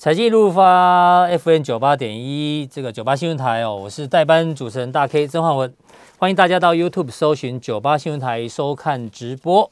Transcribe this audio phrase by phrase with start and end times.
[0.00, 5.74] 财经一路发 FM 九八点一，这个九八新闻台哦，我是代班主持人大 K 曾焕文，
[6.18, 9.68] 欢迎大家到 YouTube 搜寻九八新闻台收看直播。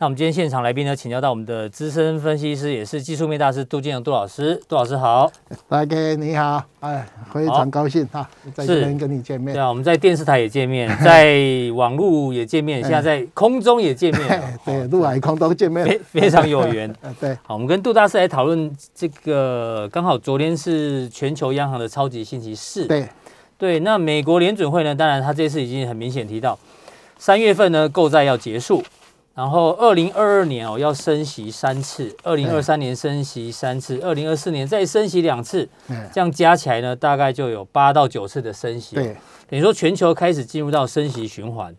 [0.00, 4.54] 那我们今天现场来宾呢，请教到我们的资深分析师，也是技术面大师杜建勇杜老师。
[4.68, 5.28] 杜老师好，
[5.68, 9.52] 大家你好，哎，非常高兴哈，在这边跟你见面。
[9.52, 11.42] 对啊，我们在电视台也见面，在
[11.74, 16.94] 网络也见面， 现在在空中也见面， 对，陆海空都见面，非非常有缘。
[17.18, 22.86] 对，好，我们跟杜大师来讨论这个，刚好昨天是全球央行的超级星期四。
[22.86, 23.08] 对，
[23.58, 26.56] 对，那美国联准会呢，当然他这次已经很明显提到，
[27.18, 28.80] 三月份呢购债要结束。
[29.38, 35.68] 然后，二零二二年哦要升息三次，二零二三年升息三次，二零二四年再升息两次，
[36.12, 38.96] 这样加起来呢，大概就有八到九次的升息。
[38.96, 39.16] 对，
[39.48, 41.72] 等于说全球开始进入到升息循环。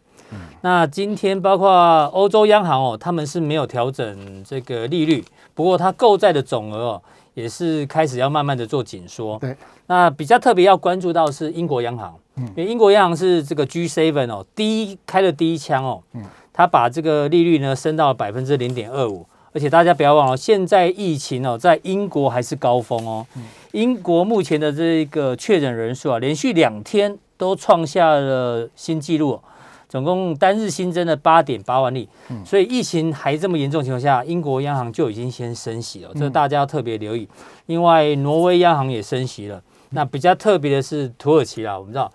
[0.62, 5.21] 那今天包括欧洲央行哦，他们是没有调整这个利率，
[5.54, 7.02] 不过它购债的总额哦
[7.34, 9.38] 也是开始要慢慢的做紧缩。
[9.38, 9.54] 对，
[9.88, 16.02] 那比较特别要关注到是英国央行，因为英国央行是这个 G7 哦第一开的第一枪哦。
[16.60, 23.26] 他把这个利率呢升到百分之零点二五，而且大家不要忘了，现在疫情哦在英国还是高峰哦。
[23.71, 29.40] 英国目前的这个确诊人数啊，连续两天都创下了新纪录，
[29.87, 32.10] 总共单日新增了八点八万例。
[32.46, 37.26] 所以疫情还这么严重情况下，英国央行就已经先升息了，这大家要特别留意。
[37.68, 39.63] 另外，挪威央行也升息了。
[39.91, 42.12] 那比较特别的是土耳其啦，我们知道。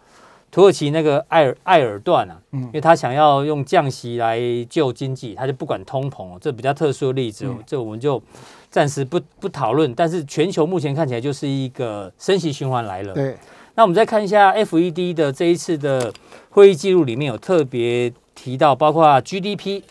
[0.55, 4.39] 土耳其那个艾尔埃尔段啊，因为他想要用降息来
[4.71, 8.23] 救经济，他就不管通膨，这比较特殊的例子，这我们就
[8.71, 9.93] 暂时不不讨论。
[9.97, 13.13] 但是全球目前看起来就是一个升息循环来了。
[13.15, 13.37] 对，
[13.75, 16.15] 那我们再看一下 FED 的这一次的
[16.51, 19.83] 会议记录里面有特别提到，包括 GDP，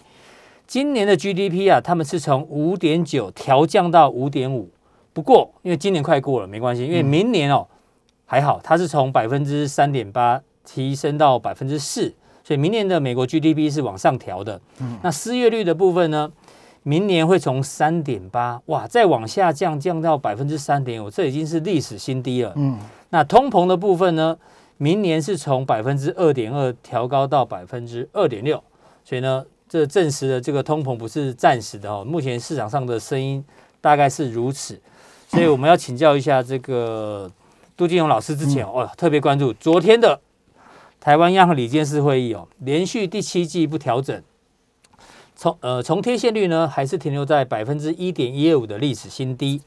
[0.66, 4.70] 今年的 GDP 啊，他们是从五点九调降到五点五。
[5.12, 7.68] 不过因为今年快过了，没关系，因为明年哦
[8.26, 10.42] 还好，它是从百分之三点八。
[10.66, 14.60] 提升到百分之四，所以明年的美国 GDP 是往上调的。
[14.80, 16.32] 嗯，那失业率的部分呢？
[16.86, 22.52] 明年会从三点八哇，再往下降，降到百分之三点五，这已经是历史新低了。
[22.58, 22.78] 嗯，
[23.10, 24.38] 那通膨的部分呢？
[24.78, 28.62] 明年是从百分之二点二调高到百分之二点六，
[29.06, 32.04] 所以呢，这证实了这个通膨不是暂时的哦。
[32.04, 33.42] 目前市场上的声音
[33.80, 34.78] 大概是如此，
[35.30, 37.32] 所以我们要请教一下这个
[37.78, 40.20] 杜金勇老师之前哦，特别关注昨天的。
[41.04, 44.24] 台湾央行理监事会议哦，连续第七季不调整，
[45.36, 49.62] 从呃从贴现率呢还是停留在百分之一点一二五的历史新低。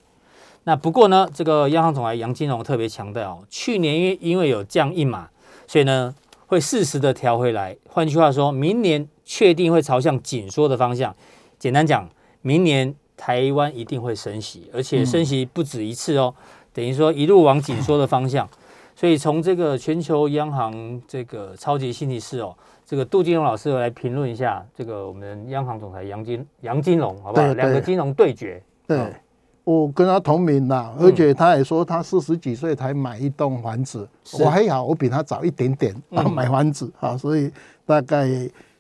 [0.65, 5.29] 那不过呢，这个央行总裁杨金龙特别强调，去年因因为有降一码，
[5.67, 6.15] 所以呢
[6.47, 7.77] 会适时的调回来。
[7.87, 11.15] 换句话说，明年确定会朝向紧缩的方向。
[11.59, 12.09] 简单讲，
[12.41, 16.35] 明年台湾一定会升息，而且升息不止一次哦，
[16.73, 18.49] 等于说一路往紧缩的方向。
[18.97, 27.53] 所以从这个全球央行这个超级星期四哦，这个杜金龙老师来评论一下这个我们央行总裁杨金杨金龙，好不好？
[27.53, 28.63] 两个金融对决。
[28.87, 29.13] 对，
[29.65, 34.09] 我跟他同名啦，而且他也说他四十几岁才买一栋房子，
[34.41, 37.53] 我还好，我比他早一点点买房子啊，所以
[37.85, 38.27] 大概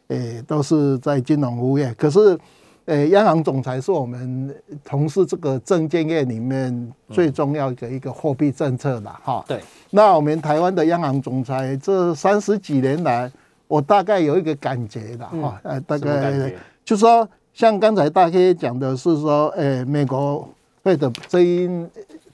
[0.08, 2.38] 诶都是在金融服务业，可是。
[2.86, 4.54] 呃，央行总裁是我们
[4.84, 9.44] 从事这个证券业里面最重要的一个货币政策的哈。
[9.48, 9.60] 对。
[9.90, 13.28] 那我们台湾的央行总裁这三十几年来，
[13.66, 15.60] 我大概有一个感觉的哈。
[15.64, 16.52] 呃，大概
[16.84, 20.48] 就是说，像刚才大 K 讲的是说，呃，美国
[20.84, 21.68] 会的这一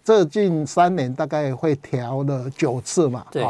[0.05, 3.25] 这近三年大概会调了九次嘛。
[3.31, 3.43] 对。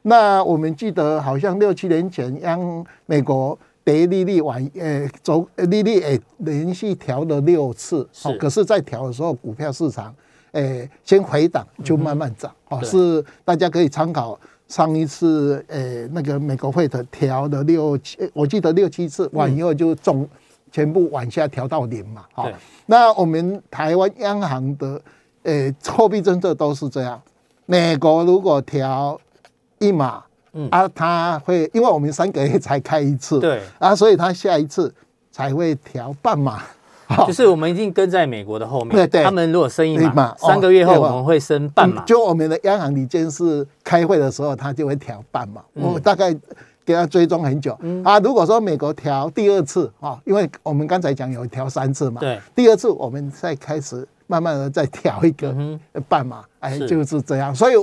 [0.00, 3.58] 那我们记得好像六七年前央美国。
[3.86, 10.12] 跌利率往呃走，利率诶连续调了六次，好，可是，在调的时候，股票市场
[10.50, 14.36] 诶先回档，就慢慢涨，哦，是大家可以参考
[14.66, 20.28] 上一次诶那个美国会的调的六七，我记得六七次完以后就总
[20.72, 22.50] 全部往下调到零嘛，好，
[22.86, 25.00] 那我们台湾央行的
[25.44, 27.22] 诶货币政策都是这样，
[27.66, 29.20] 美国如果调
[29.78, 30.24] 一码。
[30.56, 34.92] 嗯啊，他会，因为我们三个月才开一次，对啊，所以他下一次
[35.30, 36.62] 才会调半码，
[37.28, 38.96] 就是我们一定跟在美国的后面。
[38.96, 42.02] 对对，他们如果升一码，三个月后我们会升半码。
[42.04, 45.60] 就我们的央行理监事开会的时候，他就会调半码。
[45.74, 46.34] 我大概
[46.86, 48.18] 给他追踪很久啊。
[48.20, 55.54] 如果说美国调第二次啊，因为我们刚才讲有调三次嘛，对，第二次我们再开始慢慢的再调一个
[56.08, 57.54] 半码，哎，就是这样。
[57.54, 57.74] 所以。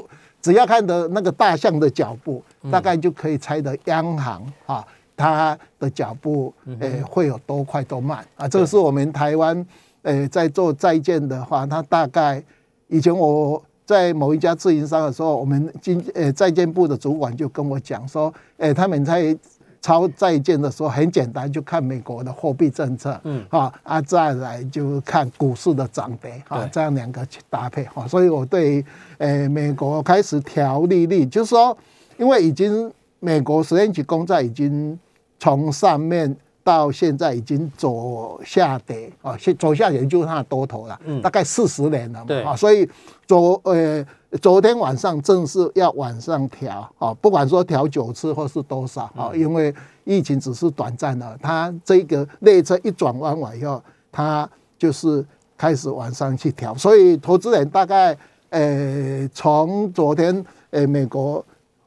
[0.43, 4.85] 只要看的那个大象的脚步，大概就可以猜得央行啊，
[5.15, 8.23] 它的脚步诶会有多快多慢。
[8.35, 8.47] 啊。
[8.47, 9.65] 这个是我们台湾
[10.01, 12.43] 诶在做债券的话，它大概
[12.89, 19.35] 以前我在某一家自营商的时候，我们经诶债券部的主管就跟我讲说，哎，他们在
[19.83, 28.83] 抄债券的时候很简单，就看美国的货币政策，嗯，啊啊，再来就看股市的涨跌，啊，这样两个去搭配，哈，所以我对
[29.17, 31.77] 呃美国开始调利率，就是说，
[32.17, 32.89] 因为已经
[33.19, 34.97] 美国十年期公债已经
[35.37, 36.35] 从上面。
[36.65, 42.41] 到现在已经走下跌啊，先走下跌就是它的多头了，嗯，大概四十年了嘛，对。
[42.41, 42.89] 啊，所以
[43.27, 44.01] 走呃
[44.41, 53.81] 昨天晚上正是要往上调啊，不管说调九次或是多少啊，因为疫情只是短暂的，它这个列车一转弯完以后，
[54.11, 55.25] 它就是
[55.57, 58.17] 开始往上去调，所以投资人大概
[58.49, 61.43] 呃从昨天呃美国。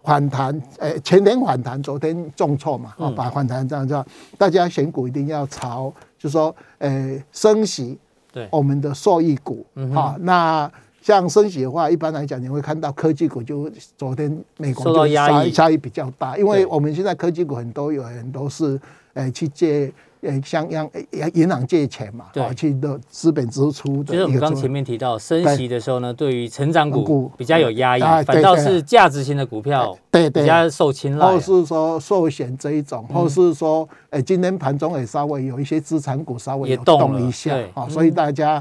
[0.06, 4.06] 反弹，诶，前天反弹，昨天重挫嘛，啊，把反弹这样叫
[4.38, 7.98] 大家选股一定要朝，就是说，诶，升息，
[8.32, 10.70] 对，我们的受益股，好，那
[11.06, 18.80] 像升息的话，一般来讲，你会看到科技股就昨天美国就压抑，压抑比较大，因为我们现在科技股很多有人都是，
[19.14, 19.92] 诶，去借。
[20.22, 20.90] 呃，像央
[21.34, 24.12] 银行借钱嘛，对，去的资本支出的。
[24.12, 31.24] 就是我们刚前面提到升息的时候呢，对于成长股比较有压抑，反倒是价值型的股票对比较受青睐。
[31.24, 38.60] 或是说寿险这一种，或是说，哎，今天盘中也稍微有一些资产股稍微有动一下啊，所以大家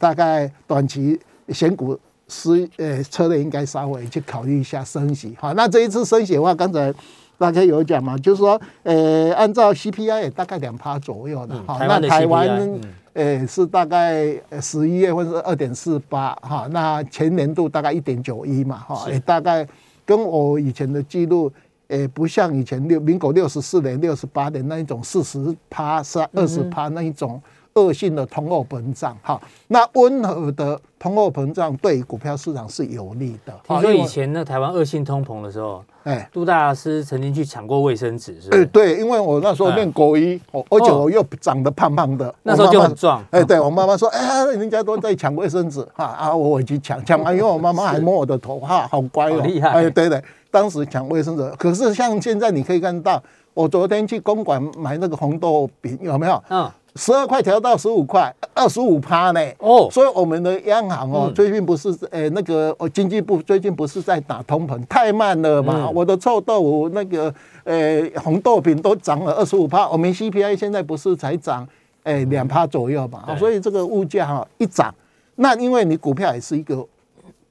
[0.00, 1.98] 大概短期选股
[2.28, 5.36] 是呃策略应该稍微去考虑一下升息。
[5.38, 6.94] 好，那这一次升息的话，刚才。
[7.36, 12.80] 大家有讲嘛，就是说，呃，按照 CPI 也大概两趴左右的，哈、嗯，那台湾，
[13.12, 19.66] 呃，是大概十一月份是二点四八，哈，那前年度大概一点九一嘛，哈，也大概
[20.06, 21.50] 跟我以前的记录，
[21.88, 27.42] 呃，不像以前六民国六十四年、六十八年那一种四十趴、是二十趴那一种
[27.74, 33.52] 恶性的通货膨胀，哈，那温和的通货膨胀对股票市场是有利的。
[33.66, 35.82] 听说以前那台湾恶性通膨的时候。
[36.04, 38.58] 哎，杜大师曾经去抢过卫生纸，是吧？
[38.58, 43.24] 哎，对，因为我那时候念国一，而且我又长得胖胖的，那时候就很壮。
[43.30, 49.70] 哎，对我妈妈说，哎，人家都在抢卫生纸，哈啊，我去抢，抢完以后，我妈妈还摸我的头，哈，好乖哦，厉害。
[49.70, 53.22] 哎，对对，当时抢卫生纸，可是像现在你可以看到，
[53.54, 56.44] 我昨天去公馆买那个红豆饼，有没有？
[56.50, 56.70] 嗯。
[56.96, 59.40] 十二块调到十五块，二十五趴呢。
[59.58, 65.90] 哦，所以我们的央行哦，最近不是诶那个哦，经济部最近不是在打通膨，太慢了嘛。
[65.90, 71.66] 我的臭豆腐那个呃红豆饼都涨了二十五趴，我们 CPI 现在不是才涨
[72.04, 73.36] 诶两趴左右嘛。
[73.36, 74.94] 所以这个物价哈一涨，
[75.36, 76.86] 那因为你股票也是一个。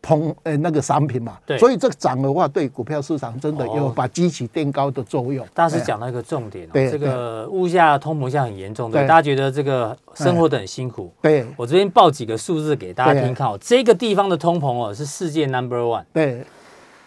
[0.03, 5.47] 通诶，那个商品嘛，对，所以这个涨的话，对股票市场真的有把基期垫高的作用。
[5.53, 11.09] 大师讲到一个重点，对，这个物价通膨现在很严重，对，大家觉得这个生活的很辛苦。
[11.21, 16.03] 对，我这边报几个数字给大家听看哦，这个地方的通膨哦是世界 number one。
[16.11, 16.45] 对，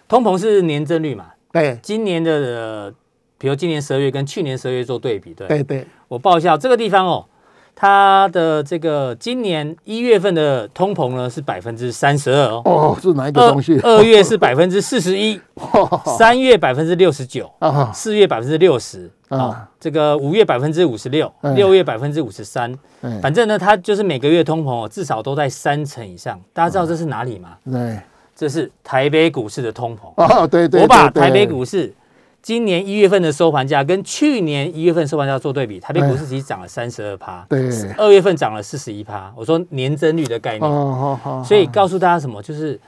[0.09, 1.27] 通膨是年增率嘛？
[1.53, 2.91] 对，今年的，
[3.37, 7.27] 比如今年十二月跟去年十二月做对比，对，对对，我报一下这个地方哦。
[7.79, 13.79] 它的这个今年一月份的通膨呢是百分之三十二哦，哦，是哪一个东西？
[13.81, 15.39] 二月是百分之四十一，
[16.19, 17.53] 三月百分之六十九，
[17.93, 22.75] 四月百分之六十啊，这个五月百分之五十六，六月百分之五十三，
[23.21, 26.41] 反正呢，它就是每个月通膨至少都在三成以上。
[26.55, 27.59] 大家知道这是哪里吗？
[27.71, 28.01] 对，
[28.35, 30.11] 这是台北股市的通膨。
[30.17, 31.93] 哦，对对，我把台北股市。
[32.47, 39.35] 今年一月份的收盘价跟去年一月份收盘价做对比，台北股市其实涨了三十二趴，对，二月份涨了四十一趴。
[39.37, 40.71] 我说年增率的概念，
[41.45, 42.79] 所以告诉大家什么，就是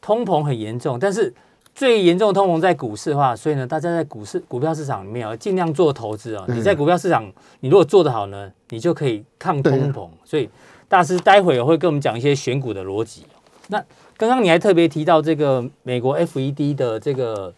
[0.00, 1.34] 通膨很严重，但是
[1.74, 6.44] 最严重的通膨在股市的话，所以呢，大家在股市股票市场里面要尽量做投资啊。
[6.46, 10.08] 你在股票市场，你如果做得好呢，你就可以抗通膨。
[10.24, 10.48] 所以
[10.88, 13.26] 大师待会儿会跟我们讲一些选股的逻辑。
[13.66, 13.82] 那
[14.16, 17.52] 刚刚你还特别提到这个美国 FED 的这个。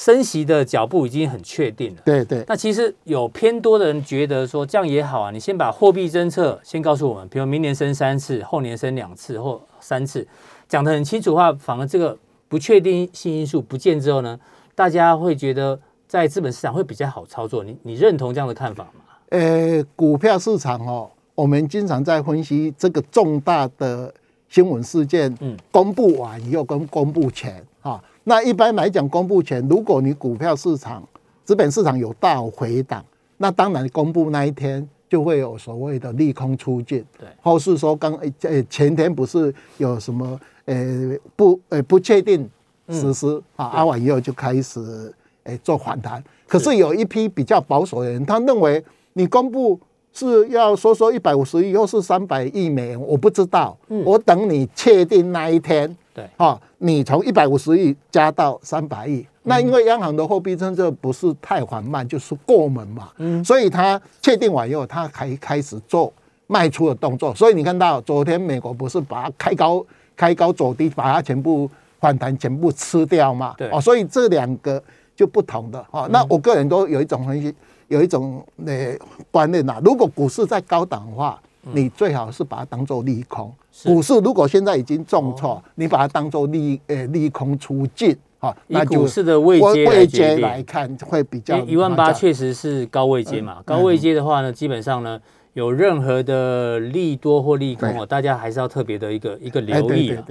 [0.00, 2.00] 升息的脚步已经很确定了。
[2.06, 2.42] 对对。
[2.48, 10.26] 那其实有偏多的人觉得说这样也好啊，你先把货币政策先告诉我们，比如明年升三次，后年升两次或三次，
[10.66, 12.16] 讲得很清楚的话，反而这个
[12.48, 14.40] 不确定性因素不见之后呢，
[14.74, 15.78] 大家会觉得
[16.08, 17.62] 在资本市场会比较好操作。
[17.62, 19.02] 你你认同这样的看法吗？
[19.28, 24.10] 呃，股票市场哦，我们经常在分析这个重大的
[24.48, 28.02] 新闻事件，嗯，公布完以后跟公布前啊。
[28.24, 31.02] 那一般来讲，公布前，如果你股票市场、
[31.44, 33.04] 资本市场有大回档，
[33.38, 38.12] 那当然公布那一天就会有所谓的利空出尽，对，或是说刚
[38.42, 42.48] 呃前天不是有什么呃不呃不确定
[42.88, 45.12] 实施、嗯、啊，阿完以后就开始
[45.44, 46.22] 诶做反弹。
[46.46, 48.84] 可是有一批比较保守的人，他认为
[49.14, 49.80] 你公布
[50.12, 53.76] 是要说说一百五十亿，又是三百亿美元，我不知道。
[54.04, 66.12] 我等你确定那一天，对，哈，你从一百五十亿加到三百亿，那因为央行的货币政策不是太缓慢，就是过门嘛，嗯，所以它确定完以后，他可以开始做
[66.46, 67.34] 卖出的动作。
[67.34, 69.84] 所以你看到昨天美国不是把它开高
[70.16, 73.54] 开高走低，把它全部反弹全部吃掉嘛？
[73.56, 74.82] 对，哦，所以这两个
[75.16, 76.06] 就不同的哈。
[76.10, 77.54] 那我个人都有一种分析。
[77.90, 78.94] 有一种呃
[79.32, 83.52] 观念呐，如果股市在高档的话，你最好是把它当做利空。
[83.84, 95.20] 股市如果现在已经重挫，你把它当做利呃利空出尽啊，那股市的位阶位阶来看会比较一万八确实是高位阶嘛，高位阶的话呢，基本上呢
[95.52, 100.24] 有任何的利多或利空哦，大家还是要特别的一个一个留意啊。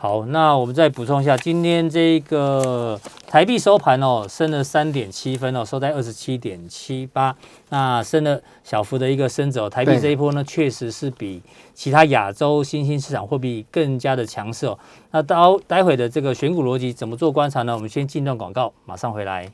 [0.00, 7.34] 好，那我们再补充一下，今天这个台币收盘哦，升了三点七分哦，收在二十七点七八，
[7.70, 9.68] 那升了小幅的一个升值哦。
[9.68, 11.42] 台币这一波呢，确实是比
[11.74, 14.78] 其他亚洲新兴市场货币更加的强势哦。
[15.10, 17.74] 那到待会的这个选股逻辑怎么做观察呢？
[17.74, 19.50] 我们先进段广告，马上回来。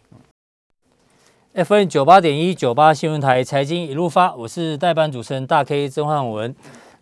[1.54, 6.54] FM 九八点一九八新闻台财经一路发，我是代班主持人大 K 曾焕文。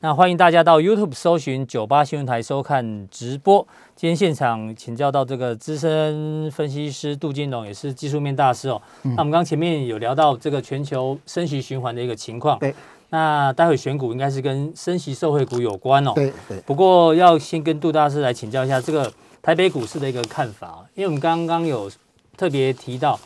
[0.04, 3.64] 那欢迎大家到 YouTube 搜寻九八新闻台收看直播。
[3.94, 8.82] 今天现场请教到这个资深分析师杜金龙，也是技术面大师哦。
[9.04, 12.58] 嗯、那我们刚前面有聊到这个全球升息循环的一个情况。
[12.58, 12.74] 对。
[13.10, 16.10] 那待会选股应该是跟升息受惠股有关哦。
[16.16, 16.58] 对对。
[16.62, 19.08] 不过要先跟杜大师来请教一下这个
[19.40, 21.88] 台北股市的一个看法，因为我们刚刚有
[22.36, 23.16] 特别提到，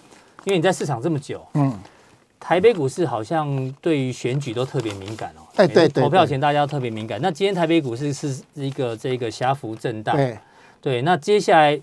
[0.45, 1.73] 因为你在市场这么久，嗯。
[2.39, 7.19] 台北股市好像对于选举都特别敏感哦，哎，对，投票前大家都特别敏感。
[7.21, 10.39] 那今天台北股市是一个这个狭幅震荡，对，
[10.81, 11.03] 对。
[11.03, 11.81] 那接下来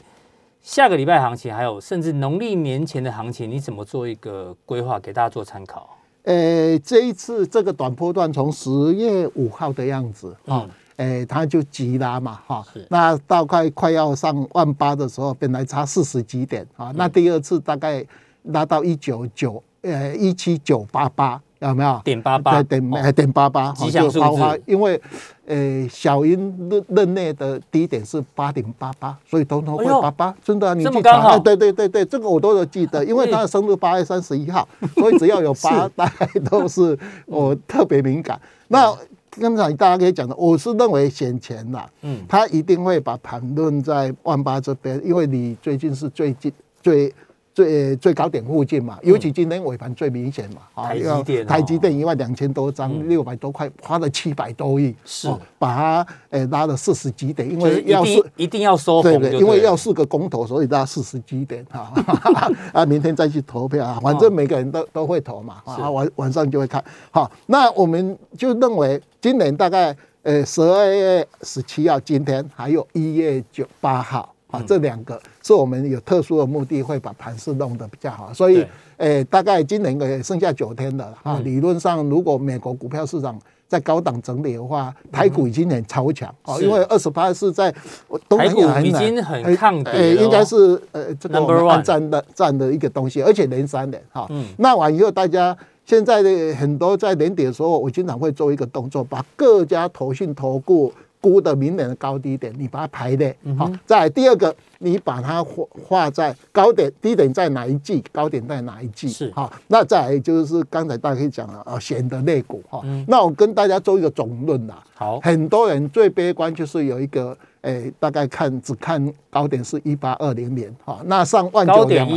[0.61, 5.97] 下个礼拜行情，还有甚至农历年前的行情，你怎么做一个规划，给大家做参考？
[6.21, 18.05] 呃，这一次这个短波段从十月五号的样子啊，哎，它就急拉嘛，哈，那大概快要上万八的时候，本来差四十几点啊，那第二次大概
[18.43, 19.61] 拉到一九九。
[19.83, 22.01] 呃，一七九八八有没有？
[22.05, 24.61] 点八八，对，点点八八，吉祥数字。
[24.65, 24.99] 因为
[25.45, 31.39] 呃，小英任任内的低点是八点八八，所以统统会八八，真的，你记得？
[31.39, 38.39] 对对对对，这个我都有记得，因为他的生日八月三十一号， 所以只要有八，大概都是我特别敏感。
[38.69, 38.93] 那
[39.31, 46.49] 刚才大家可以讲的，我是认为选前呐，嗯，他一定会把盘论在万八这边，因为你最近是最近
[46.81, 47.13] 最。
[47.53, 55.31] 最最高点附近嘛，尤其今天尾盘最明显嘛，啊，台积电，台积电一万两千多张，六百多块，花了七百多亿，是。
[55.59, 61.93] 把它诶拉了四十几点，因为要是一定要收红，对，因为要四个公投，所以拉四十几点哈，
[62.73, 74.32] 啊，明天再去投票啊，反正每个人都都会投嘛，啊，晚晚上就会看，好，那我们就认为今年大概呃十二月十七号，今天还有一月九八号。
[74.53, 78.31] 啊，这两个是我们有特殊的目的，会把盘势弄得比较好。
[78.31, 78.61] 所以，
[78.97, 81.39] 诶、欸，大概今年也剩下九天了啊。
[81.43, 83.35] 理论上，如果美国股票市场
[83.67, 94.29] 在高档整理的话，台股已经很超强啊，因为二十八是在台股已经很抗跌了，欸，应该是呃这个我们按赞的站的一个东西，而且连三年哈。
[94.57, 100.93] 那完以后，大家现在的很多在年底的时候，我经常会做一个动作，把各家投信投顾。
[101.23, 103.71] 估的明年的高低点，你把它排列好。
[103.85, 109.07] 再来第二个，你把它画画在高点、低点在哪一季，高点在哪一季？
[109.07, 109.49] 是好。
[109.69, 112.81] 那再来就是刚才大家可以讲了啊，选的类股哈。
[113.07, 114.73] 那我跟大家做一个总论呐。
[114.95, 121.73] 好，很多人最悲观就是有一个，诶，大概看只看高点是一八二零年哈，那上万九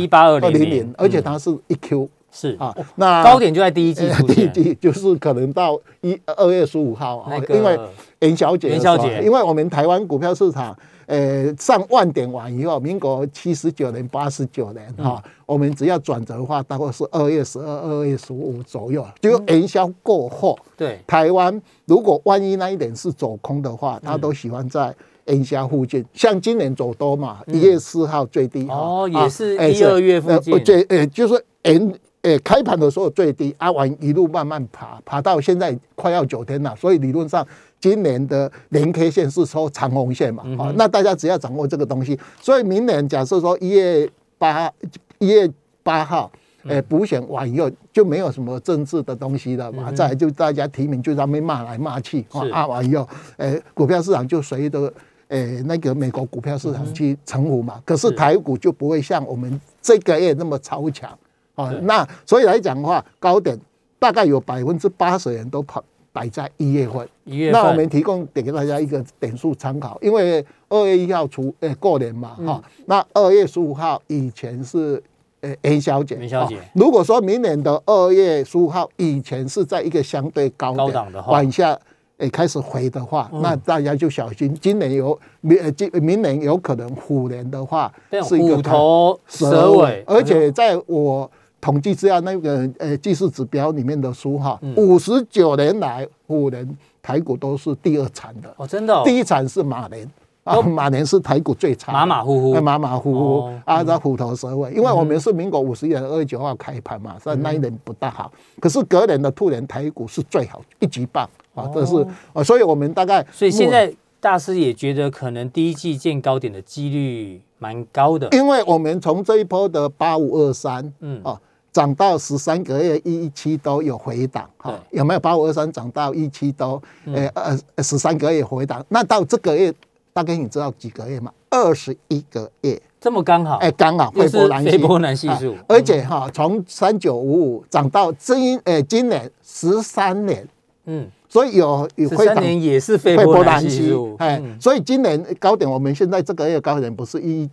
[0.09, 2.09] 八二零年，而且它是一 Q。
[2.37, 2.55] 是。
[2.59, 7.79] 啊，那高点就在第一季，第一季就是可能到一二月十五号啊，因为
[8.19, 10.77] 元宵节，元宵节，因为我们台湾股票市场，
[11.07, 24.93] 呃，上万点完以后，民国七十九年、八十九年哈，我们只要转折的话，大概是二月十二、二月十五左右，就元宵过后，对，台湾如果万一那一点是走空的话，他都喜欢在
[25.25, 31.93] 元宵附近，像今年走多嘛，一月四号最低哦，也是一二月附近，对，呃，就是元。
[32.23, 37.45] 诶，开盘的时候最低，阿完一路慢慢爬，爬到现在快要九天了，所以理论上
[37.79, 44.71] 今年的连 K 线是收长红线嘛，啊，那大家只要掌握这个东西，所以明年假设说一月八
[45.19, 45.49] 一月
[45.83, 46.29] 八号，
[46.65, 53.07] 诶，补选完以后就没有什么政治的东西了嘛，再来就大家提名就在那边骂来骂去，啊完以后，
[53.37, 54.91] 诶，股票市场就随着
[55.29, 58.11] 诶那个美国股票市场去臣服嘛，可是。
[58.17, 61.15] 台股就不会像我们这个月那么超强。
[61.57, 63.59] 哦，那所以来讲的话，高点
[63.99, 65.83] 大概有百分之八十人都跑
[66.13, 67.07] 摆在一月份。
[67.25, 75.01] 一月份，那我们提供给大家一个点数参考，因为二月一号除呃过年嘛，哈、嗯，那二月十五号以前是
[75.41, 76.57] 呃元宵节，元宵节。
[76.73, 81.77] 如果说明年的二月十五号以前是在一个相对高点，往下。
[82.19, 84.51] 诶，开始回的话，那大家就小心。
[84.59, 87.93] 今年有明今明年有可能虎年的话，
[88.27, 98.53] 是一个虎头蛇尾，而且在我统计资料那个呃技术指标里面的书哈，五十九年来虎年台股都是第二惨的。
[98.57, 100.09] 哦，真的，第一惨是马年
[100.43, 111.29] 啊，马年是台股最惨，马马虎虎，马马虎虎啊，这虎头蛇尾，因为我们是民国五十年二月九号开盘嘛，所以那一年不大好，可是隔年的兔年台股是最好，一级棒。
[111.55, 111.95] 啊，这是
[112.33, 121.21] 啊，所以我们大概，所以现在大师也觉得可能第一季见高点的几率蛮高的，因为我们从这一波的八五二三，嗯。
[121.23, 121.39] 啊，
[121.73, 125.19] 涨到十三个月一七都有回档，哈，有没有？
[125.19, 128.83] 八五二三涨到一七都，呃呃十三个月回档？
[128.89, 129.71] 那到这个月
[130.11, 131.31] 大概你知道几个月吗？
[131.51, 140.47] 二十一个月，这么刚好，哎，刚好斐波兰斐波兰系数，而且哈，从三九五五涨到今，呃，今年十三年，
[140.85, 141.07] 嗯。
[141.29, 147.49] 所以有有回档也是斐波兰系数，哎，所以今年高点，我们现在这个月高点不是一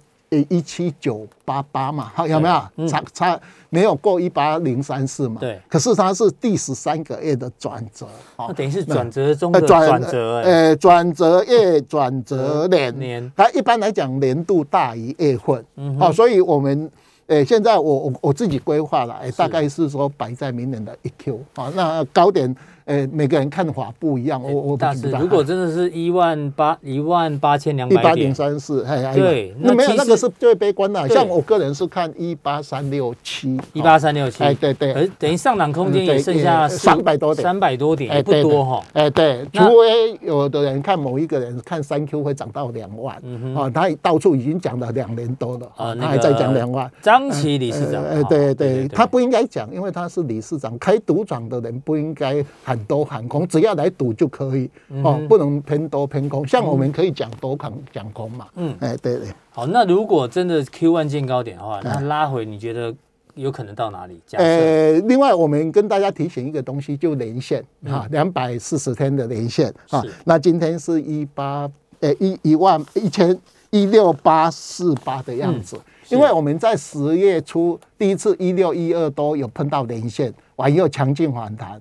[0.49, 2.11] 一七九八八嘛？
[2.15, 3.41] 好，有没有差差
[3.71, 5.37] 没有过一八零三四嘛？
[5.41, 5.61] 对。
[5.69, 8.07] 可是它是第十三个月的转折，
[8.39, 13.33] 那等于是转折中的转折，呃，转折月转折年年。
[13.37, 15.65] 它一般来讲年度大于月份，
[15.99, 16.91] 好，所以我们
[17.27, 22.55] 诶现在我我我自己规划了，哎，大概是说摆在明年的一 Q，啊，那高点。
[22.87, 24.43] 诶，每个人看法不一样。
[24.43, 31.09] 我我大师，如果真的是一万八一万八千两百点，一八零三四，哎，对，那没有那个是最悲观的。
[31.09, 38.83] 像我个人是看一八三六七，一八三六七，哎，对对，等于上涨空间也剩下三百多点，三百多点，不多哈。
[38.93, 43.17] 哎，对，除非有的人看某一个人看三 Q 会涨到两万，
[43.55, 46.91] 哦，他到处已经讲了两年多了，啊他还在讲两万。
[47.01, 52.45] 张琦理事长，哎，对对，他不应该讲，因为他是理事长，开赌场的人不应该。
[52.75, 54.69] 很多喊空，只要来赌就可以
[55.05, 56.45] 哦，不能偏多偏空。
[56.45, 58.49] 像我们可以讲多空讲空嘛。
[58.57, 59.29] 嗯，哎，对对。
[59.51, 62.93] 好，那如果真的 Q1 见高点的话，那拉回你觉得
[63.37, 64.21] 有可能到哪里？
[64.33, 70.03] 呃，另外我们跟大家提醒一个东西，就连线哈，两百四十天的连线啊。
[70.25, 73.39] 那今天是一八呃一一万一千
[73.71, 81.81] 一六八四八的样子，因为我们在十月初第一次一六一二都有碰到连线，完又强劲反弹。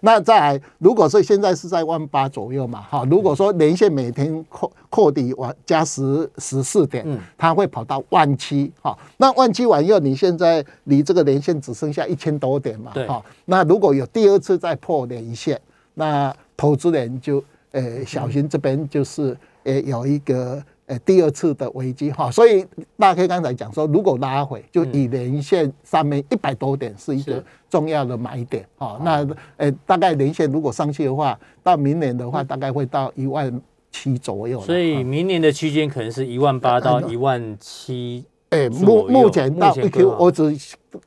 [0.00, 7.06] 那再来，如果说现在是在万八左右嘛，哈，如果说连线每天扩扩底完加十十四点，
[7.38, 15.60] 它会跑到万七，哈，那万七完以后，你现在离这个连线只剩下一千多点嘛，哈，那如果有第二次再破连线，
[15.94, 20.62] 那投资人就呃小心这边就是呃有一个。
[20.86, 22.64] 诶，第二次的危机哈，所以
[22.96, 29.00] 大 K 刚才讲说，如果拉回，就以连线上面一百多点是一个重要的买点哈。
[29.04, 34.60] 那诶，大概连线如果上去的话，到明年的话，大概会到一万七左右。
[34.60, 38.24] 所以明年的区间可能是一万八到一万七。
[38.50, 40.56] 诶，目目前到一 Q，我只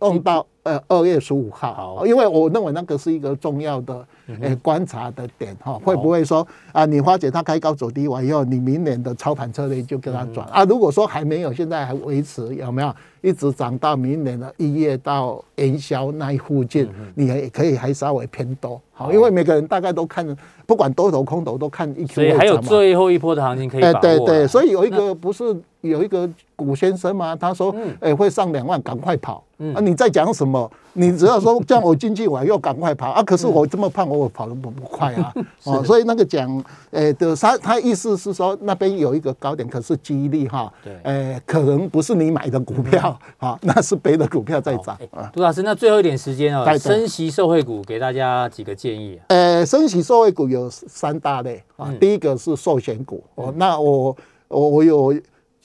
[0.01, 0.45] 用到。
[0.63, 4.05] 呃，二月十五号，好，因为我认为那个是一个重要的
[4.41, 10.65] 呃观察的点哈，会不会说啊，你发觉它开高走低完以后，你明年的操盘策略就跟它转啊？
[10.65, 20.37] 如果说还没有，现在还维持有没有一直涨到明年的一月到元宵那一附近，你也可以还稍微偏多，好，因为每个人大概都看，
[20.67, 23.95] 不管多头空头都看一 Q，所以还有最后一波的行情可以把握。
[23.95, 27.35] 哎，对对，所以有一个不是有一个古先生吗？
[27.35, 29.41] 他说，哎，会上两万，赶快跑。
[29.74, 30.72] 啊，你在讲什么？
[30.93, 33.22] 你只要说叫我进去我，又赶快跑啊！
[33.22, 35.34] 可是我这么胖，我跑得不不快啊！
[35.65, 45.30] 哦，所以那个讲，诶的他他意思是说那边有一个高点，可是几率哈，对，诶可能不是你买的股票 啊，那是别的股票在涨啊。
[45.34, 49.19] 杜老师，那最后一点时间哦，升息受惠股给大家几个建议。
[49.28, 54.15] 呃，升息受惠股有三大类啊，第一个是寿险股哦，那我
[54.48, 55.13] 我我有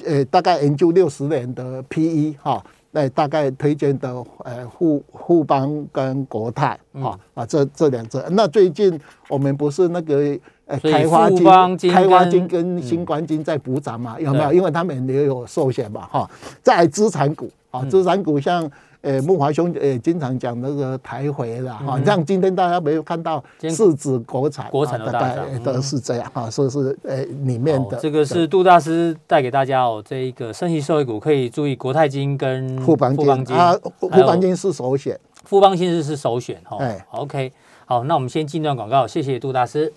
[0.05, 2.63] 呃大概研究六十年的 PE 哈。
[2.95, 4.09] 那大概推荐的
[4.45, 8.23] 呃富富邦跟国泰啊啊这这两只。
[8.31, 14.19] 那最近我们不是那个呃开发金开发金跟新冠金在补涨嘛？
[14.21, 14.53] 有没有？
[14.53, 16.31] 因为他们也有寿险嘛哈。
[16.63, 18.71] 在资产股啊，资产股像。
[19.05, 27.99] 呃，慕驊兄呃经常讲那个台回了哈，像今天大家没有看到是指国产，国产的大概都是这样哈，说是呃里面的。
[27.99, 33.15] 这个是杜大师带给大家哦，这一个升息受惠股可以注意国泰金跟富邦
[33.45, 35.21] 金啊，富邦金是首选。
[35.45, 36.79] 富邦新是是首选哈。
[36.79, 37.53] 哎，OK，
[37.85, 39.93] 好，那我们先进段广告，谢谢杜大师。